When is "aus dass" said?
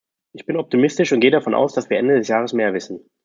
1.53-1.91